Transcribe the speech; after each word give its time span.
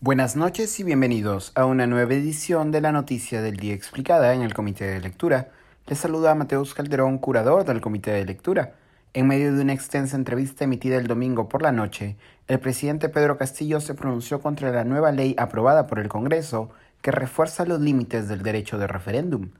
Buenas 0.00 0.36
noches 0.36 0.78
y 0.80 0.82
bienvenidos 0.84 1.52
a 1.54 1.64
una 1.64 1.86
nueva 1.86 2.12
edición 2.14 2.70
de 2.70 2.80
la 2.80 2.92
Noticia 2.92 3.40
del 3.40 3.56
Día 3.56 3.72
Explicada 3.72 4.34
en 4.34 4.42
el 4.42 4.52
Comité 4.52 4.84
de 4.84 5.00
Lectura. 5.00 5.52
Les 5.86 5.98
saluda 5.98 6.34
Mateus 6.34 6.74
Calderón, 6.74 7.18
curador 7.18 7.64
del 7.64 7.80
Comité 7.80 8.10
de 8.10 8.24
Lectura. 8.24 8.74
En 9.14 9.28
medio 9.28 9.54
de 9.54 9.62
una 9.62 9.72
extensa 9.72 10.16
entrevista 10.16 10.64
emitida 10.64 10.96
el 10.96 11.06
domingo 11.06 11.48
por 11.48 11.62
la 11.62 11.70
noche, 11.70 12.16
el 12.48 12.58
presidente 12.58 13.08
Pedro 13.08 13.38
Castillo 13.38 13.80
se 13.80 13.94
pronunció 13.94 14.40
contra 14.40 14.72
la 14.72 14.84
nueva 14.84 15.12
ley 15.12 15.34
aprobada 15.38 15.86
por 15.86 15.98
el 15.98 16.08
Congreso 16.08 16.70
que 17.00 17.10
refuerza 17.10 17.64
los 17.64 17.80
límites 17.80 18.28
del 18.28 18.42
derecho 18.42 18.78
de 18.78 18.88
referéndum. 18.88 19.50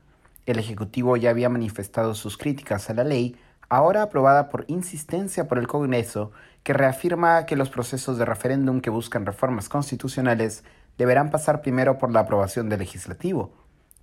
El 0.45 0.59
Ejecutivo 0.59 1.15
ya 1.17 1.29
había 1.29 1.49
manifestado 1.49 2.15
sus 2.15 2.37
críticas 2.37 2.89
a 2.89 2.93
la 2.93 3.03
ley, 3.03 3.37
ahora 3.75 4.03
aprobada 4.03 4.49
por 4.49 4.65
insistencia 4.67 5.47
por 5.47 5.57
el 5.57 5.67
Congreso, 5.67 6.31
que 6.61 6.73
reafirma 6.73 7.45
que 7.45 7.55
los 7.55 7.69
procesos 7.69 8.17
de 8.17 8.25
referéndum 8.25 8.81
que 8.81 8.91
buscan 8.91 9.25
reformas 9.25 9.67
constitucionales 9.67 10.63
deberán 10.97 11.31
pasar 11.31 11.61
primero 11.61 11.97
por 11.97 12.11
la 12.11 12.21
aprobación 12.21 12.69
del 12.69 12.79
legislativo. 12.79 13.51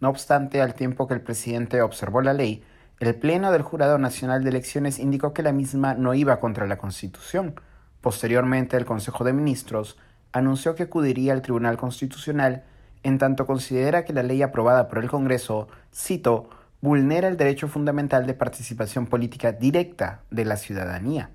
No 0.01 0.09
obstante, 0.09 0.61
al 0.61 0.75
tiempo 0.75 1.07
que 1.07 1.15
el 1.15 1.21
presidente 1.21 1.83
observó 1.83 2.21
la 2.21 2.33
ley, 2.33 2.65
el 2.99 3.15
Pleno 3.15 3.53
del 3.53 3.63
Jurado 3.63 3.97
Nacional 3.99 4.43
de 4.43 4.51
Elecciones 4.51 4.99
indicó 4.99 5.33
que 5.33 5.43
la 5.43 5.53
misma 5.53 5.95
no 5.95 6.15
iba 6.15 6.41
contra 6.41 6.67
la 6.67 6.77
Constitución. 6.77 7.55
Posteriormente, 8.01 8.77
el 8.77 8.85
Consejo 8.85 9.25
de 9.25 9.33
Ministros 9.33 9.99
anunció 10.33 10.75
que 10.75 10.83
acudiría 10.83 11.33
al 11.33 11.43
Tribunal 11.43 11.77
Constitucional 11.77 12.65
en 13.03 13.19
tanto 13.19 13.47
considera 13.47 14.05
que 14.05 14.13
la 14.13 14.23
ley 14.23 14.43
aprobada 14.43 14.89
por 14.89 14.99
el 14.99 15.09
Congreso, 15.09 15.69
cito, 15.95 16.51
vulnera 16.81 17.29
el 17.29 17.37
derecho 17.37 17.69
fundamental 17.69 18.27
de 18.27 18.35
participación 18.35 19.07
política 19.07 19.53
directa 19.53 20.23
de 20.31 20.45
la 20.45 20.57
ciudadanía. 20.57 21.31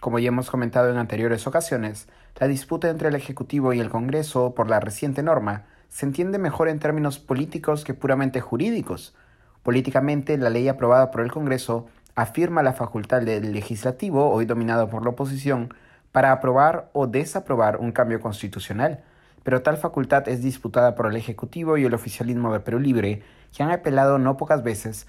Como 0.00 0.18
ya 0.18 0.28
hemos 0.28 0.50
comentado 0.50 0.90
en 0.90 0.98
anteriores 0.98 1.46
ocasiones, 1.46 2.08
la 2.38 2.46
disputa 2.46 2.90
entre 2.90 3.08
el 3.08 3.14
Ejecutivo 3.14 3.72
y 3.72 3.80
el 3.80 3.90
Congreso 3.90 4.54
por 4.54 4.68
la 4.68 4.80
reciente 4.80 5.22
norma 5.22 5.64
se 5.88 6.06
entiende 6.06 6.38
mejor 6.38 6.68
en 6.68 6.78
términos 6.78 7.18
políticos 7.18 7.84
que 7.84 7.94
puramente 7.94 8.40
jurídicos. 8.40 9.14
Políticamente, 9.62 10.36
la 10.36 10.50
ley 10.50 10.68
aprobada 10.68 11.10
por 11.10 11.22
el 11.22 11.32
Congreso 11.32 11.86
afirma 12.14 12.62
la 12.62 12.72
facultad 12.72 13.22
del 13.22 13.52
legislativo, 13.52 14.30
hoy 14.30 14.44
dominado 14.44 14.90
por 14.90 15.02
la 15.02 15.10
oposición, 15.10 15.74
para 16.12 16.30
aprobar 16.30 16.90
o 16.92 17.06
desaprobar 17.06 17.78
un 17.78 17.90
cambio 17.90 18.20
constitucional, 18.20 19.02
pero 19.44 19.62
tal 19.62 19.76
facultad 19.76 20.28
es 20.28 20.42
disputada 20.42 20.96
por 20.96 21.06
el 21.06 21.16
Ejecutivo 21.16 21.78
y 21.78 21.84
el 21.84 21.94
oficialismo 21.94 22.52
de 22.52 22.60
Perú 22.60 22.80
Libre, 22.80 23.22
que 23.56 23.62
han 23.62 23.70
apelado 23.70 24.18
no 24.18 24.36
pocas 24.36 24.64
veces 24.64 25.06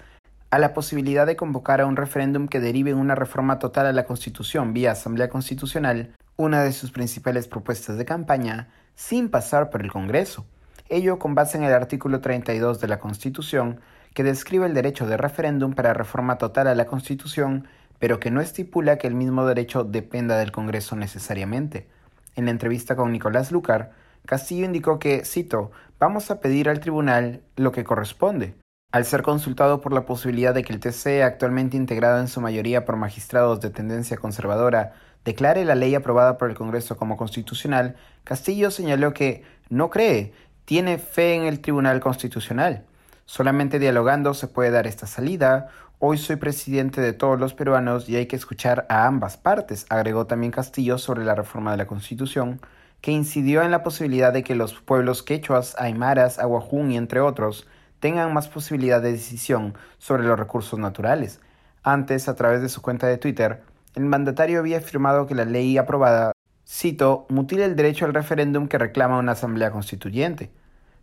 a 0.50 0.58
la 0.58 0.74
posibilidad 0.74 1.26
de 1.26 1.36
convocar 1.36 1.80
a 1.80 1.86
un 1.86 1.96
referéndum 1.96 2.46
que 2.46 2.60
derive 2.60 2.92
en 2.92 2.98
una 2.98 3.14
reforma 3.14 3.58
total 3.58 3.86
a 3.86 3.92
la 3.92 4.04
Constitución 4.04 4.72
vía 4.72 4.92
Asamblea 4.92 5.28
Constitucional, 5.28 6.14
una 6.36 6.62
de 6.62 6.72
sus 6.72 6.92
principales 6.92 7.48
propuestas 7.48 7.98
de 7.98 8.04
campaña, 8.04 8.68
sin 8.94 9.28
pasar 9.28 9.70
por 9.70 9.82
el 9.82 9.90
Congreso. 9.90 10.46
Ello 10.88 11.18
con 11.18 11.34
base 11.34 11.58
en 11.58 11.64
el 11.64 11.72
artículo 11.72 12.20
32 12.20 12.80
de 12.80 12.88
la 12.88 12.98
Constitución, 13.00 13.80
que 14.14 14.22
describe 14.22 14.66
el 14.66 14.74
derecho 14.74 15.06
de 15.06 15.16
referéndum 15.16 15.72
para 15.72 15.92
reforma 15.92 16.38
total 16.38 16.68
a 16.68 16.74
la 16.74 16.86
Constitución, 16.86 17.66
pero 17.98 18.20
que 18.20 18.30
no 18.30 18.40
estipula 18.40 18.98
que 18.98 19.08
el 19.08 19.14
mismo 19.14 19.46
derecho 19.46 19.82
dependa 19.82 20.38
del 20.38 20.52
Congreso 20.52 20.94
necesariamente. 20.94 21.88
En 22.36 22.44
la 22.44 22.52
entrevista 22.52 22.94
con 22.94 23.12
Nicolás 23.12 23.50
Lucar, 23.50 23.92
Castillo 24.26 24.64
indicó 24.64 24.98
que, 24.98 25.24
cito, 25.24 25.70
vamos 25.98 26.30
a 26.30 26.40
pedir 26.40 26.68
al 26.68 26.80
tribunal 26.80 27.42
lo 27.56 27.72
que 27.72 27.84
corresponde, 27.84 28.54
al 28.92 29.04
ser 29.04 29.22
consultado 29.22 29.80
por 29.80 29.92
la 29.92 30.04
posibilidad 30.04 30.52
de 30.52 30.64
que 30.64 30.72
el 30.72 30.80
TC, 30.80 31.22
actualmente 31.22 31.76
integrado 31.76 32.20
en 32.20 32.28
su 32.28 32.40
mayoría 32.40 32.84
por 32.84 32.96
magistrados 32.96 33.60
de 33.60 33.70
tendencia 33.70 34.16
conservadora, 34.16 34.94
declare 35.24 35.64
la 35.64 35.74
ley 35.74 35.94
aprobada 35.94 36.38
por 36.38 36.50
el 36.50 36.56
Congreso 36.56 36.96
como 36.96 37.16
constitucional, 37.16 37.96
Castillo 38.24 38.70
señaló 38.70 39.14
que 39.14 39.44
no 39.68 39.90
cree, 39.90 40.32
tiene 40.64 40.98
fe 40.98 41.34
en 41.34 41.44
el 41.44 41.60
Tribunal 41.60 42.00
Constitucional. 42.00 42.84
Solamente 43.24 43.78
dialogando 43.78 44.34
se 44.34 44.48
puede 44.48 44.70
dar 44.70 44.86
esta 44.86 45.06
salida. 45.06 45.68
Hoy 45.98 46.18
soy 46.18 46.36
presidente 46.36 47.00
de 47.00 47.12
todos 47.12 47.38
los 47.38 47.54
peruanos 47.54 48.08
y 48.08 48.16
hay 48.16 48.26
que 48.26 48.36
escuchar 48.36 48.86
a 48.88 49.06
ambas 49.06 49.36
partes, 49.36 49.86
agregó 49.88 50.26
también 50.26 50.52
Castillo 50.52 50.98
sobre 50.98 51.24
la 51.24 51.34
reforma 51.34 51.70
de 51.70 51.76
la 51.76 51.86
Constitución, 51.86 52.60
que 53.06 53.12
incidió 53.12 53.62
en 53.62 53.70
la 53.70 53.84
posibilidad 53.84 54.32
de 54.32 54.42
que 54.42 54.56
los 54.56 54.74
pueblos 54.74 55.22
quechuas, 55.22 55.76
aymaras, 55.78 56.40
aguajún 56.40 56.90
y 56.90 56.96
entre 56.96 57.20
otros 57.20 57.68
tengan 58.00 58.34
más 58.34 58.48
posibilidad 58.48 59.00
de 59.00 59.12
decisión 59.12 59.74
sobre 59.98 60.24
los 60.24 60.36
recursos 60.36 60.76
naturales. 60.80 61.38
Antes, 61.84 62.28
a 62.28 62.34
través 62.34 62.62
de 62.62 62.68
su 62.68 62.82
cuenta 62.82 63.06
de 63.06 63.16
Twitter, 63.16 63.62
el 63.94 64.06
mandatario 64.06 64.58
había 64.58 64.78
afirmado 64.78 65.28
que 65.28 65.36
la 65.36 65.44
ley 65.44 65.78
aprobada, 65.78 66.32
cito, 66.68 67.26
mutila 67.28 67.64
el 67.64 67.76
derecho 67.76 68.06
al 68.06 68.12
referéndum 68.12 68.66
que 68.66 68.76
reclama 68.76 69.20
una 69.20 69.32
asamblea 69.32 69.70
constituyente. 69.70 70.50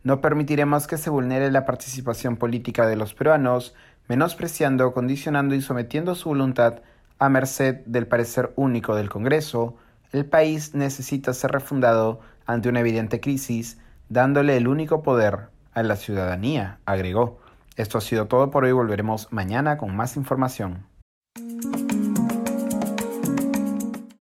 No 0.03 0.19
permitiremos 0.19 0.87
que 0.87 0.97
se 0.97 1.09
vulnere 1.09 1.51
la 1.51 1.65
participación 1.65 2.35
política 2.35 2.85
de 2.85 2.97
los 2.97 3.13
peruanos, 3.13 3.75
menospreciando, 4.09 4.91
condicionando 4.91 5.55
y 5.55 5.61
sometiendo 5.61 6.15
su 6.15 6.27
voluntad 6.27 6.81
a 7.17 7.29
merced 7.29 7.75
del 7.85 8.07
parecer 8.07 8.51
único 8.57 8.93
del 8.93 9.09
Congreso. 9.09 9.77
El 10.13 10.27
país 10.27 10.75
necesita 10.75 11.33
ser 11.33 11.51
refundado 11.51 12.19
ante 12.45 12.69
una 12.69 12.81
evidente 12.81 13.19
crisis, 13.19 13.79
dándole 14.09 14.55
el 14.55 14.67
único 14.67 15.01
poder 15.01 15.49
a 15.73 15.81
la 15.81 15.95
ciudadanía, 15.95 16.77
agregó. 16.85 17.39
Esto 17.77 17.97
ha 17.97 18.01
sido 18.01 18.27
todo 18.27 18.51
por 18.51 18.63
hoy, 18.63 18.71
volveremos 18.73 19.27
mañana 19.31 19.79
con 19.79 19.95
más 19.95 20.15
información. 20.15 20.85